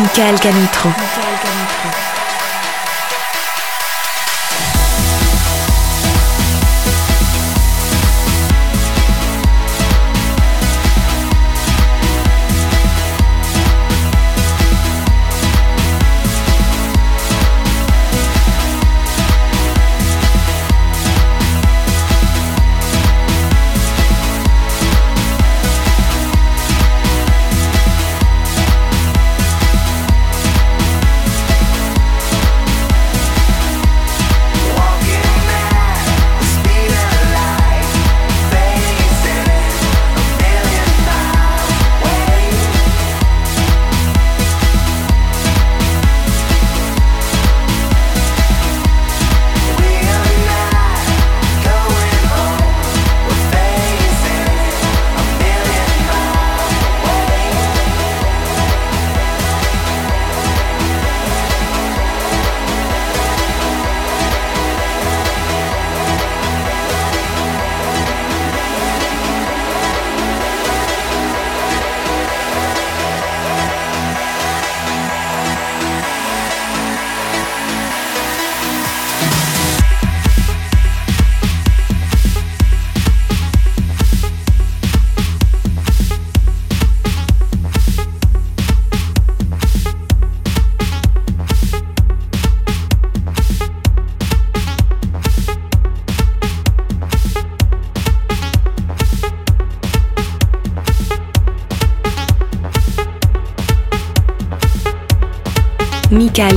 Michael 0.00 0.38
Canitro. 0.38 1.19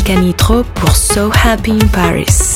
Michael 0.04 0.16
Canitro 0.16 0.64
pour 0.76 0.96
So 0.96 1.32
Happy 1.34 1.72
in 1.72 1.88
Paris. 1.92 2.53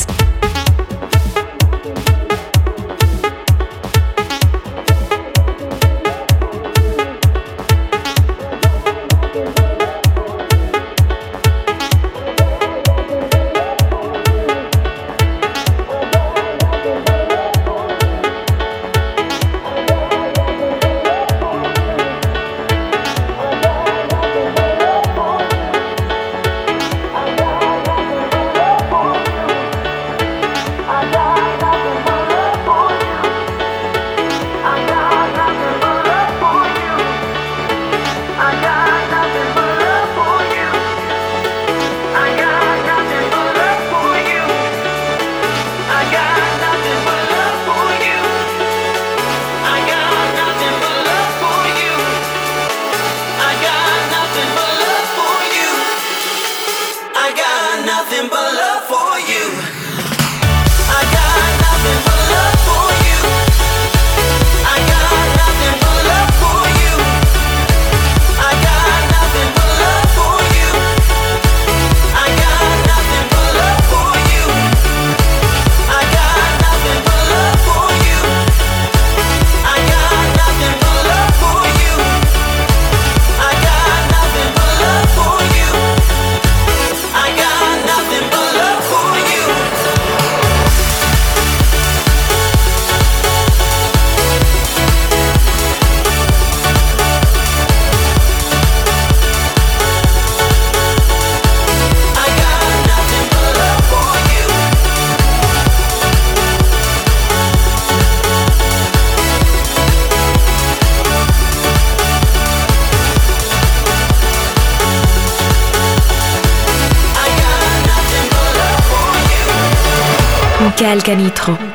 Calcanitro. 121.08 121.67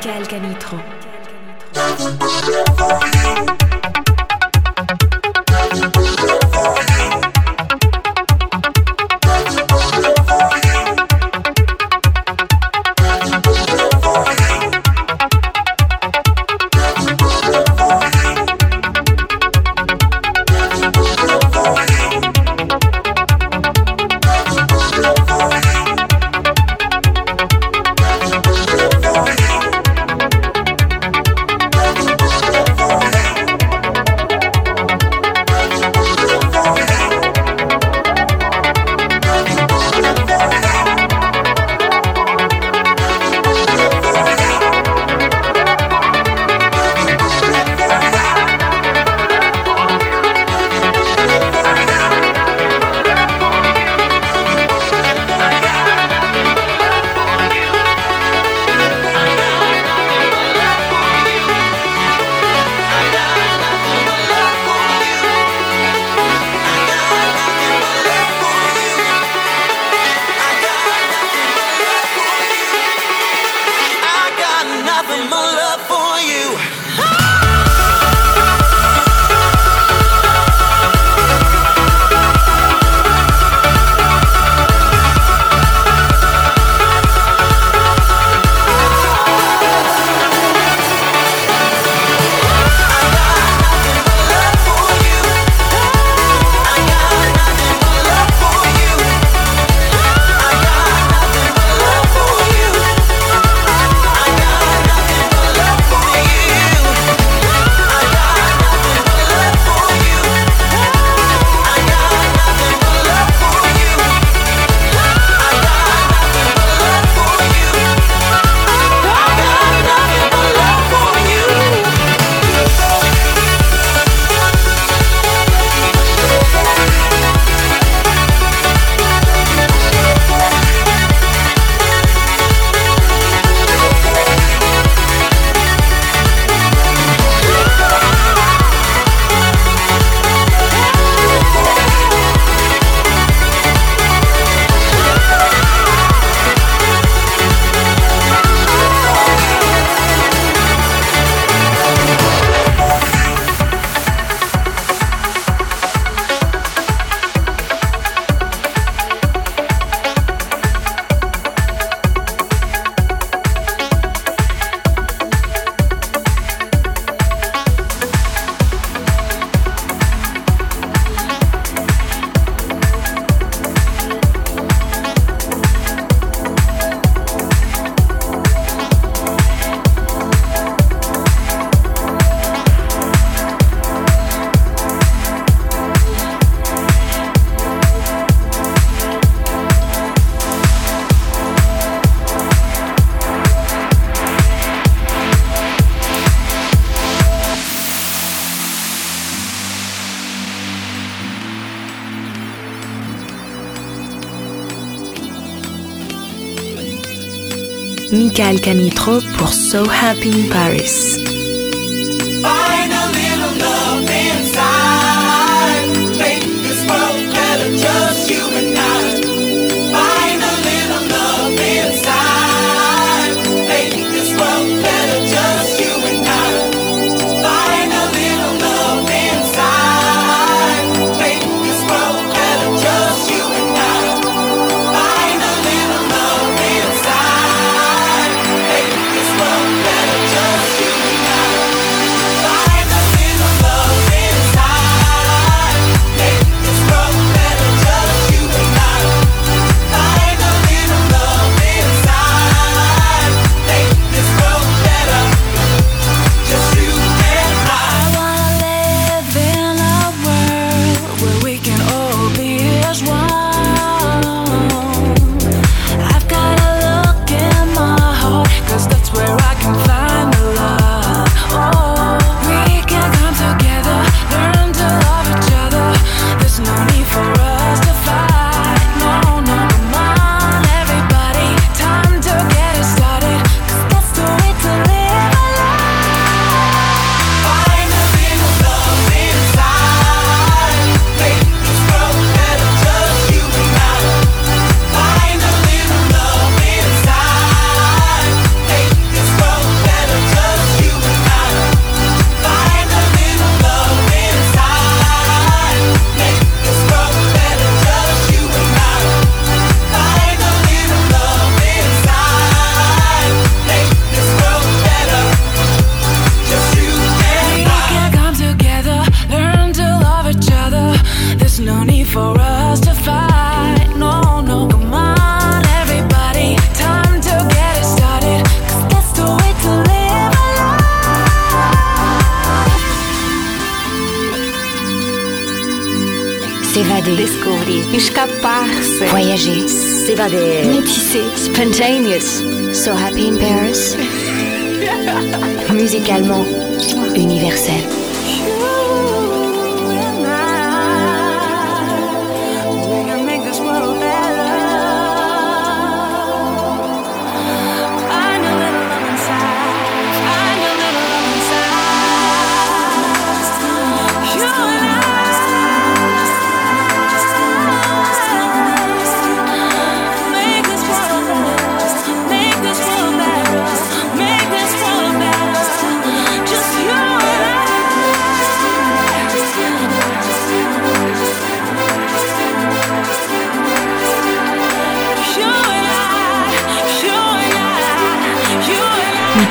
Michael 208.53 208.61
Canitro 208.61 209.19
pour 209.37 209.51
So 209.51 209.83
Happy 209.89 210.29
in 210.29 210.49
Paris. 210.49 211.22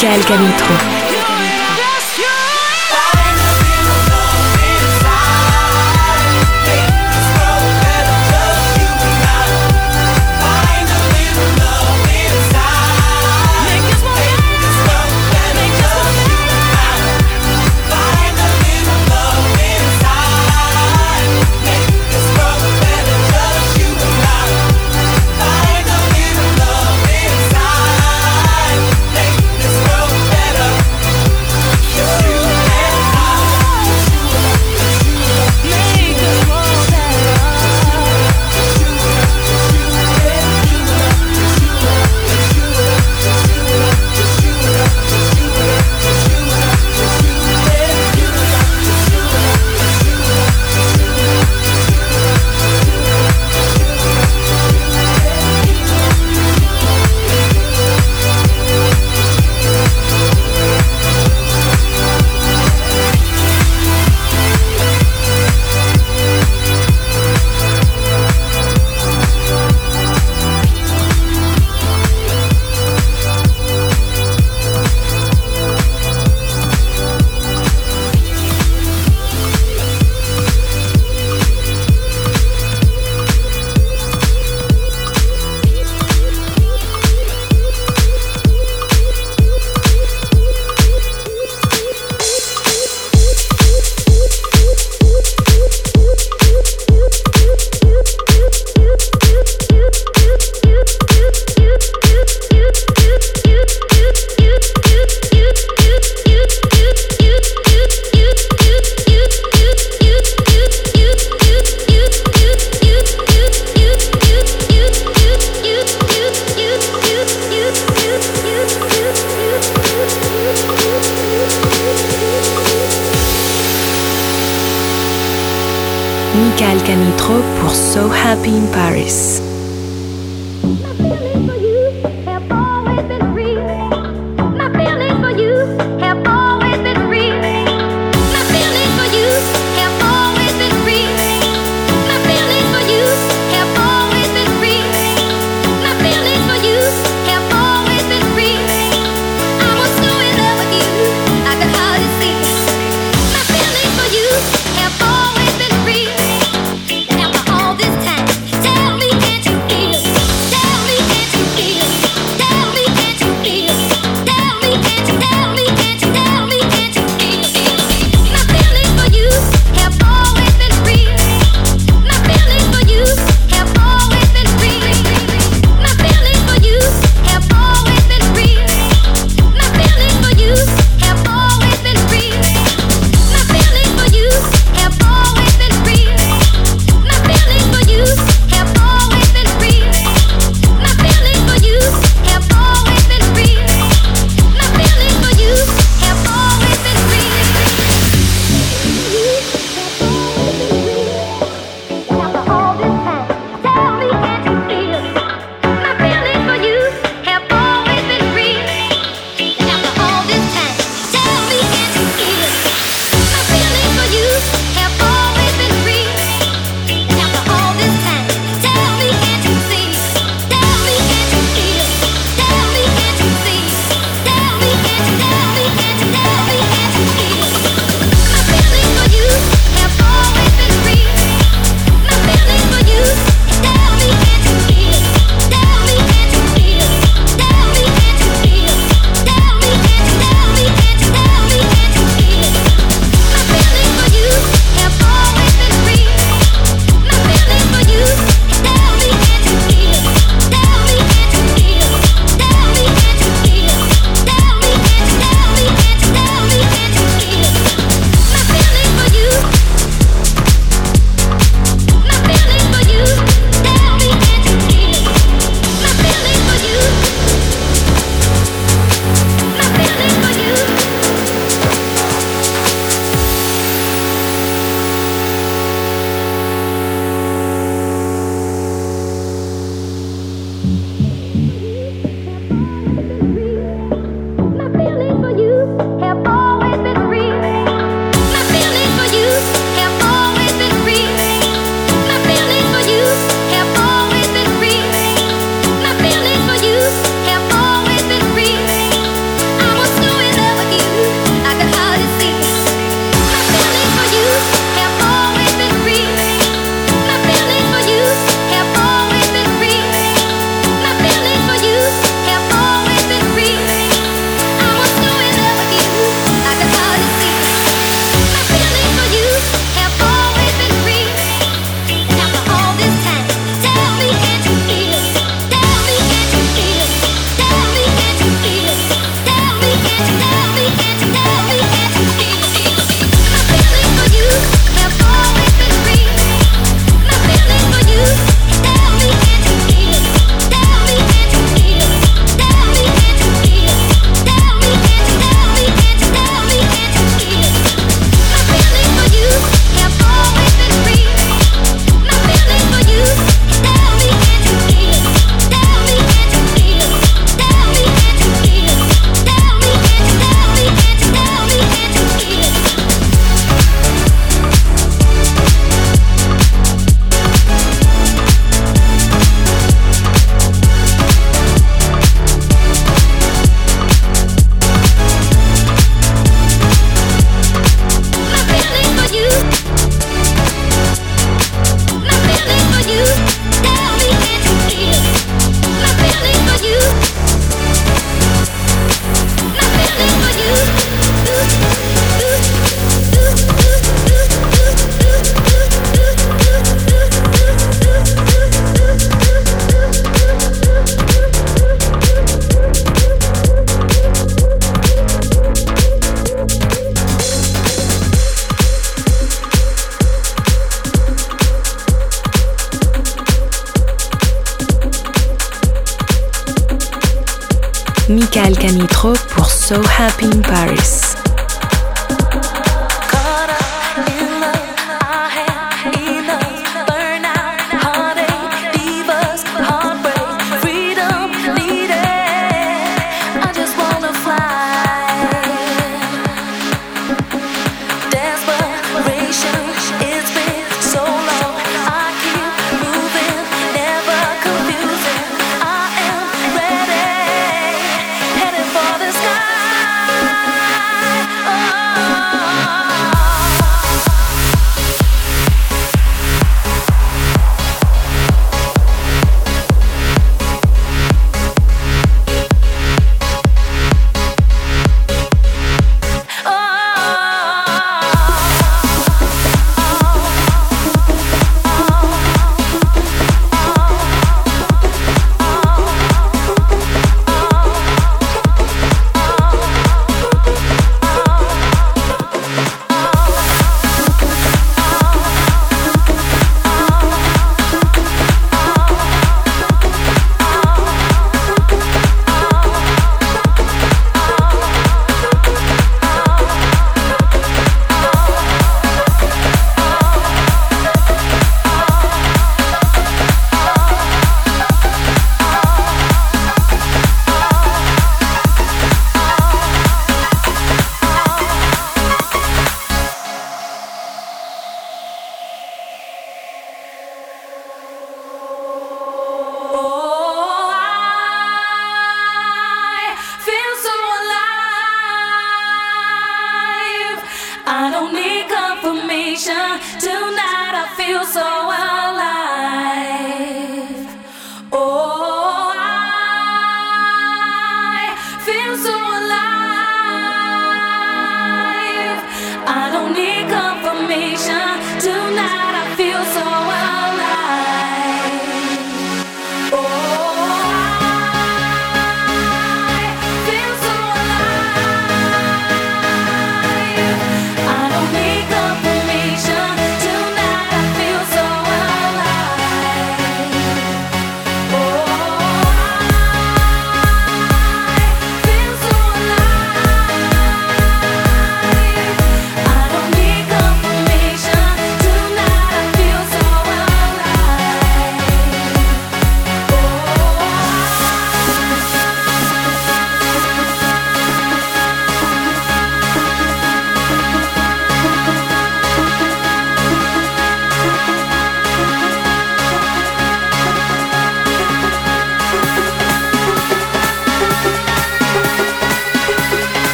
Michael 0.00 0.24
Canitro. 0.24 0.99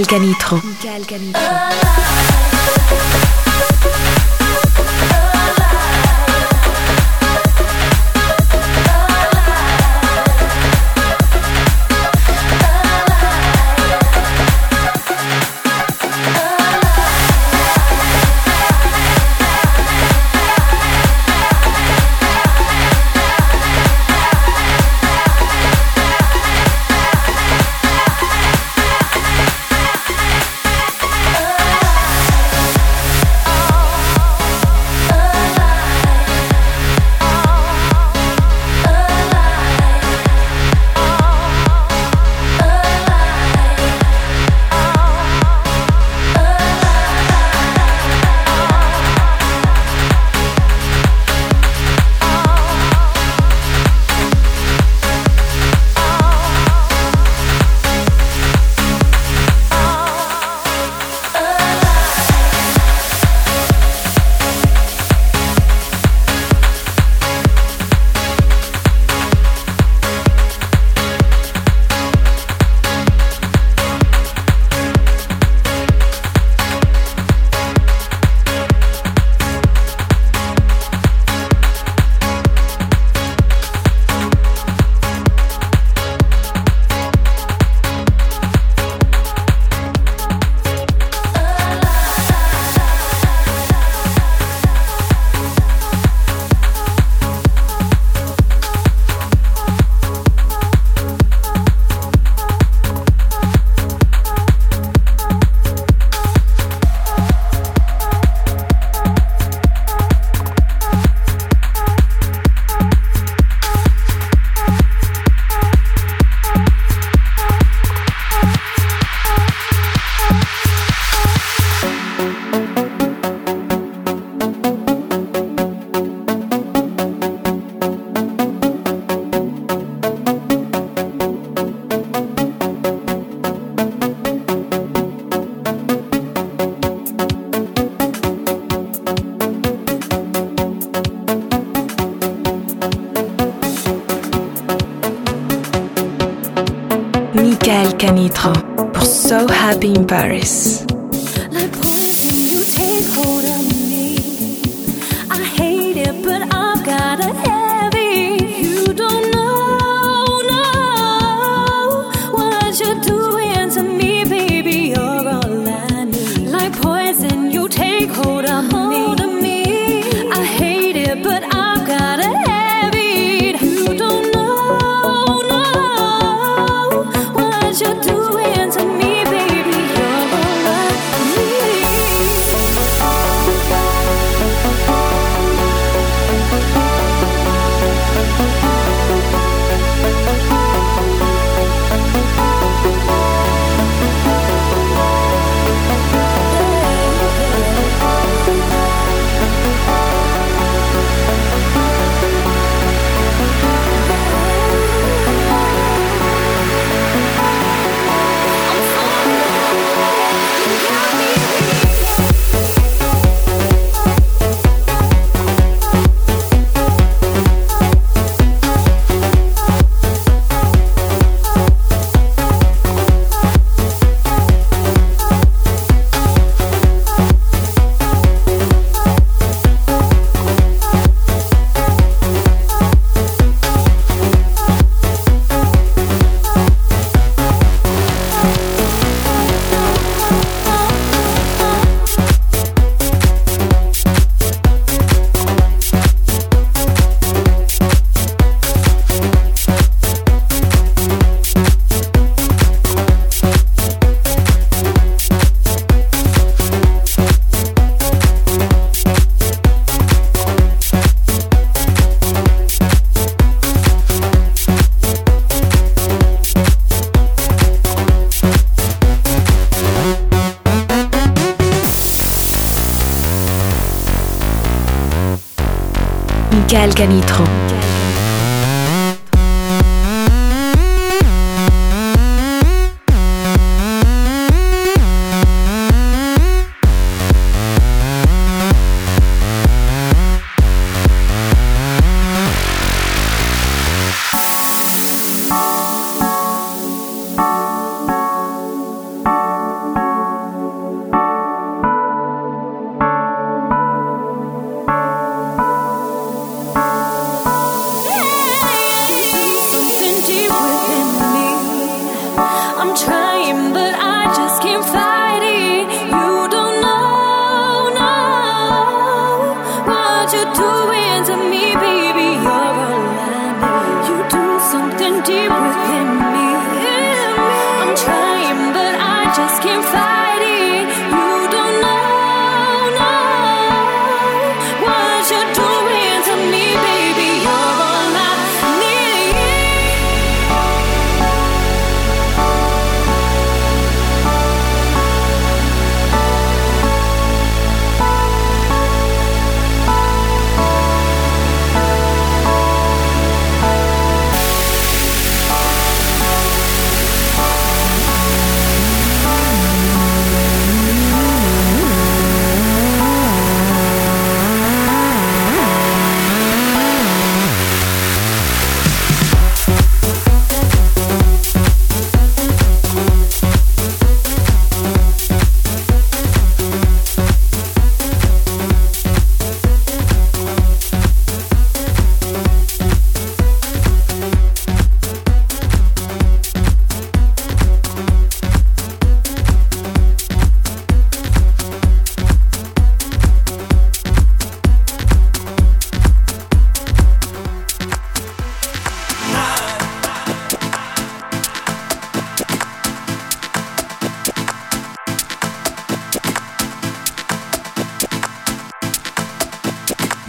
Canitro. 0.00 0.71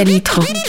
Canitro. 0.00 0.59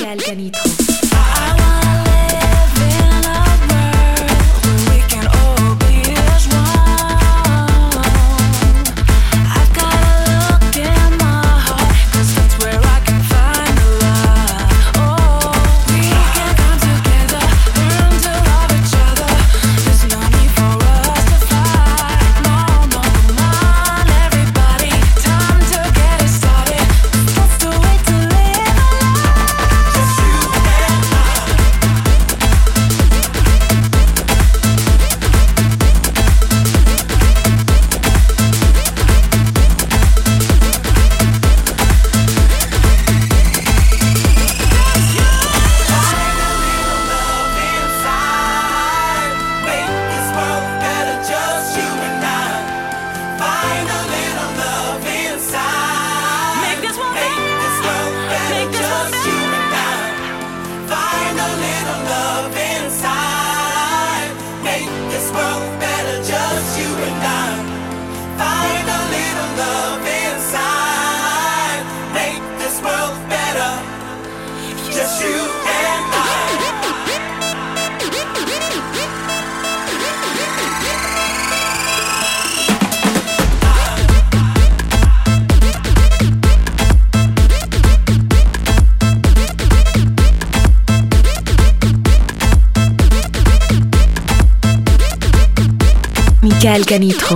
Michael 96.64 96.86
Canitro. 96.86 97.36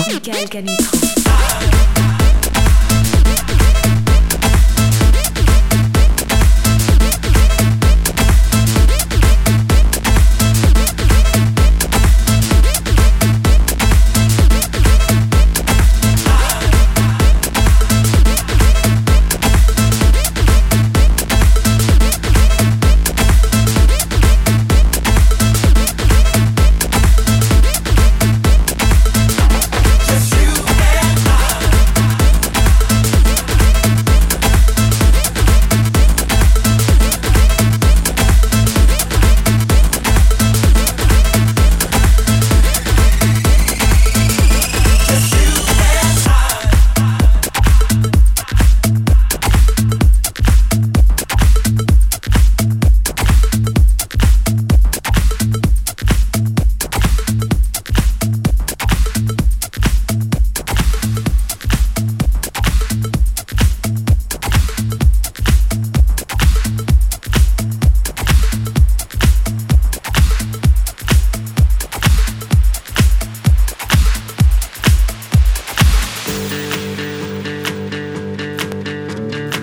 Canitro. 0.52 0.95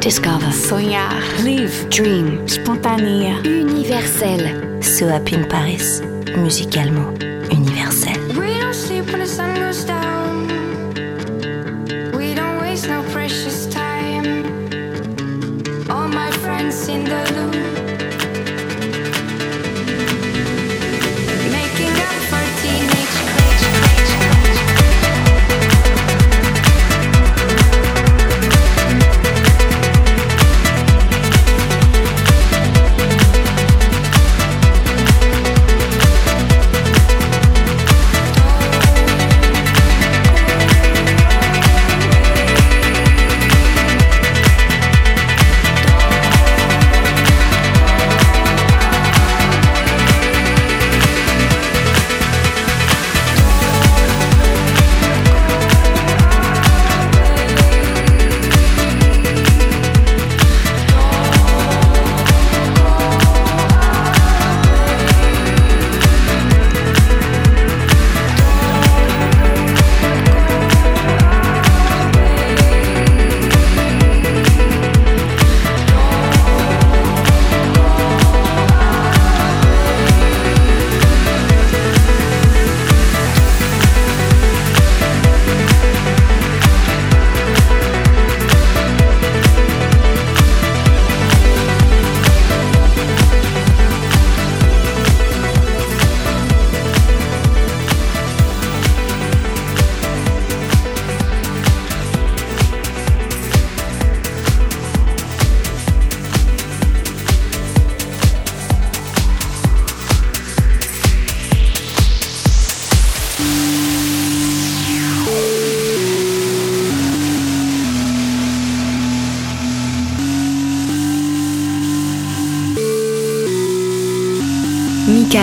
Discover. 0.00 0.50
Sonhar. 0.50 1.22
Live. 1.44 1.88
Dream. 1.88 2.48
Spontané. 2.48 3.40
Universel. 3.44 4.82
So 4.82 5.06
in 5.06 5.46
Paris. 5.46 6.02
Musicalement 6.36 7.22
universel. 7.52 8.25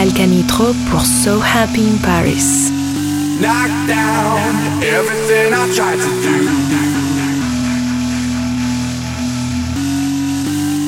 Michael 0.04 0.18
Canitro 0.18 0.74
pour 0.92 1.06
So 1.06 1.40
Happy 1.40 1.88
in 1.88 1.98
Paris. 2.00 2.70
Knock 3.40 3.72
down 3.88 4.84
everything 4.84 5.54
I 5.54 5.74
tried 5.74 5.96
to 5.96 6.12
do. 6.22 6.44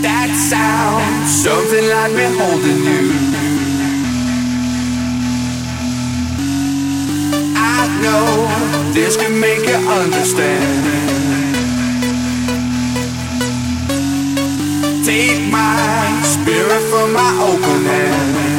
That 0.01 0.29
sound, 0.35 1.29
something 1.29 1.87
like 1.87 2.11
me 2.11 2.25
holding 2.37 2.83
you. 2.83 3.03
I 7.55 7.87
know 8.03 8.91
this 8.91 9.15
can 9.15 9.39
make 9.39 9.65
you 9.65 9.79
understand. 9.87 10.83
Take 15.05 15.49
my 15.49 16.21
spirit 16.21 16.81
from 16.91 17.13
my 17.13 17.31
open 17.39 17.85
hand. 17.85 18.54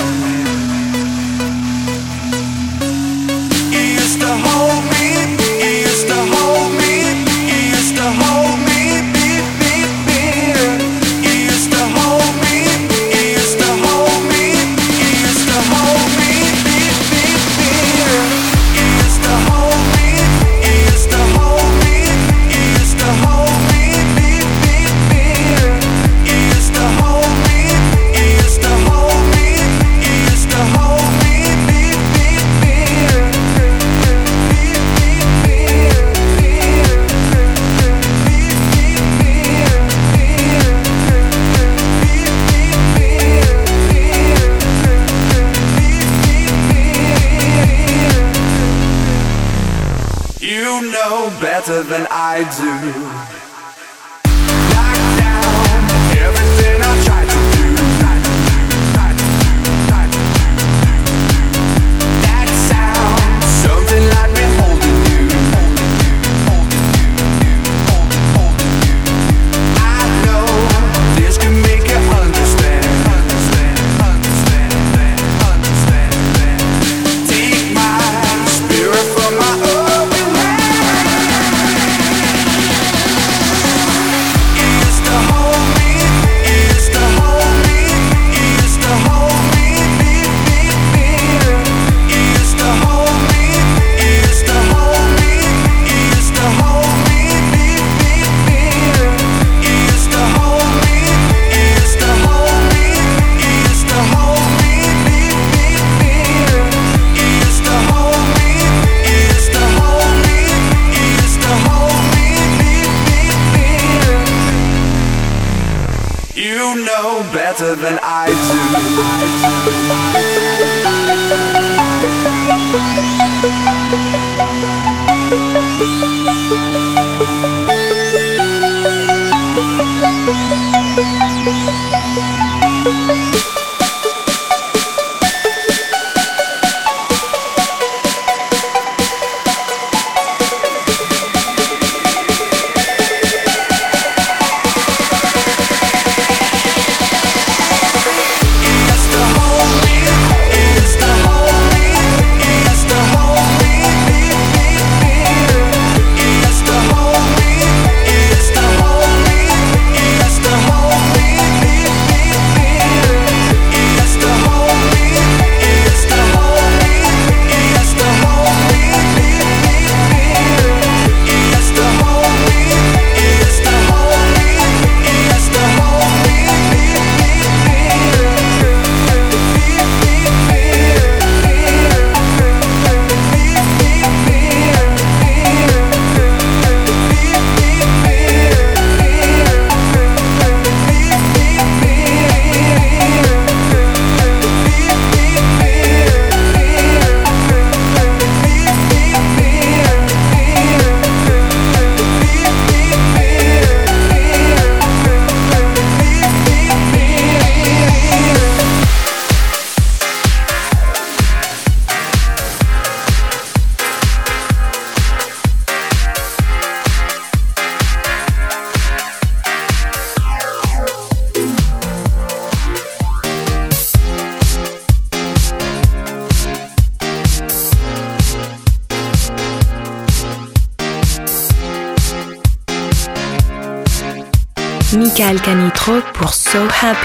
to 4.26 4.36
hold 4.38 4.84
me 4.90 5.25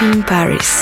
in 0.02 0.22
Paris. 0.24 0.81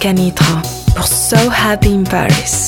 Canitra 0.00 0.62
pour 0.94 1.06
So 1.06 1.36
Happy 1.50 1.94
in 1.94 2.04
Paris. 2.04 2.65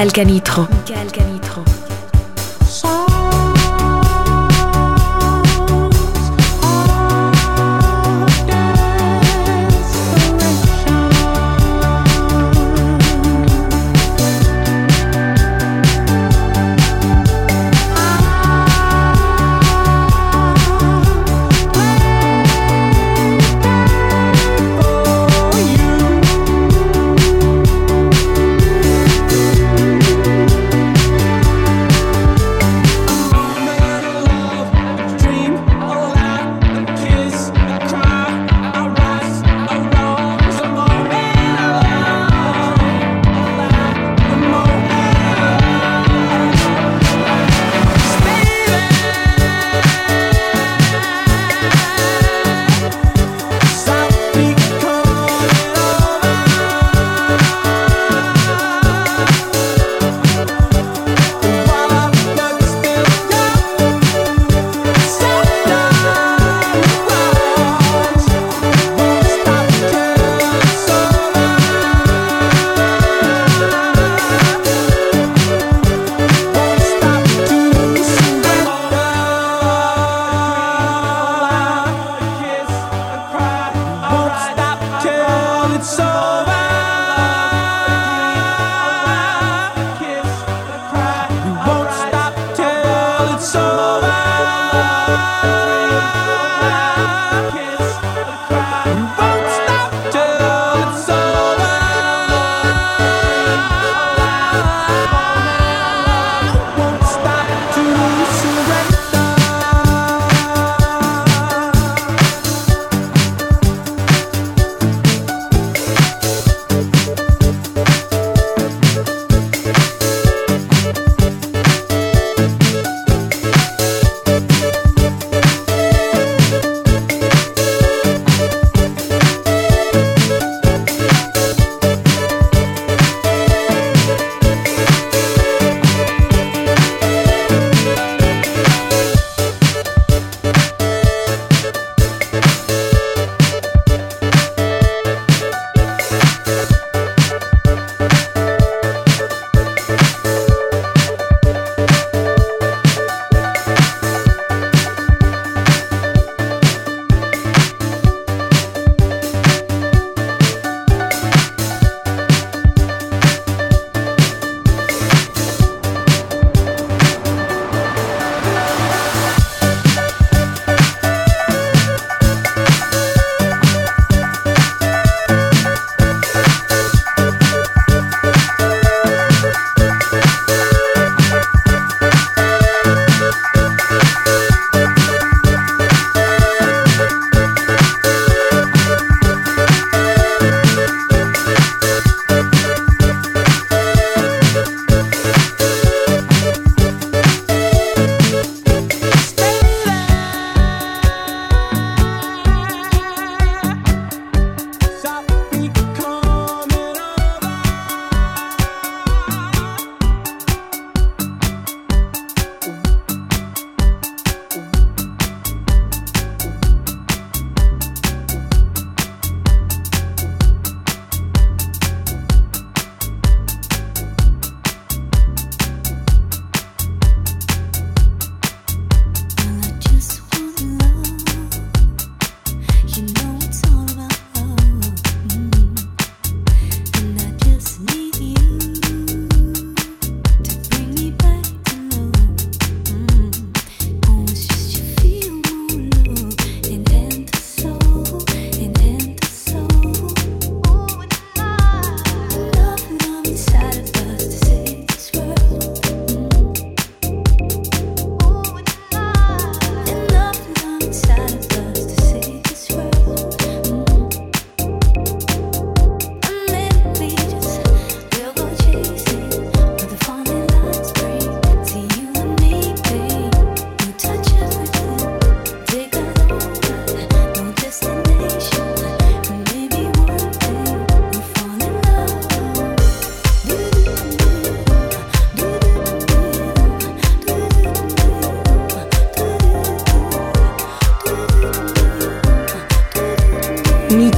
Michael 0.00 0.12
Canitro. 0.12 0.79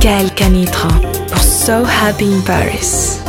Michael 0.02 0.34
Canitra 0.34 0.88
pour 1.28 1.38
So 1.38 1.84
Happy 1.84 2.24
in 2.24 2.42
Paris. 2.42 3.21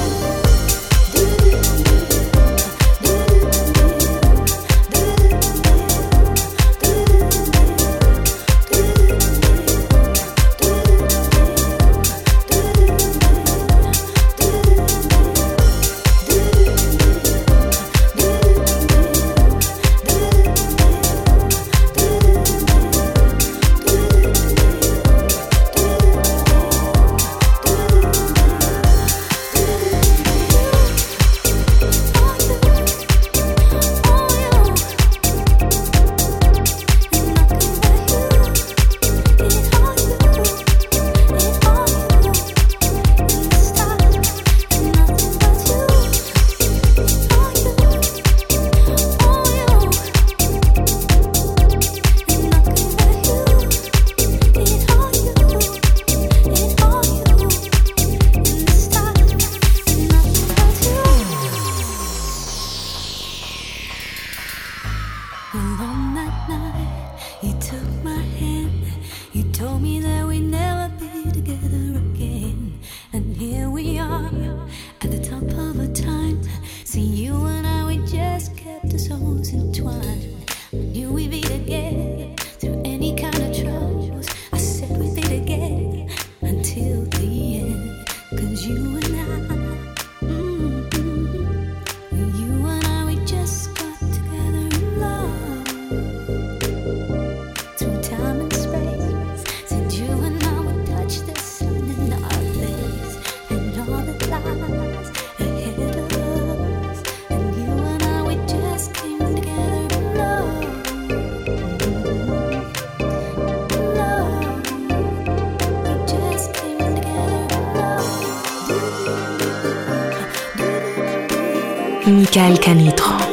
Michael 122.33 122.57
Canitro. 122.57 123.32